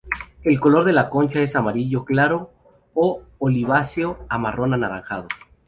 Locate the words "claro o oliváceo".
2.05-4.25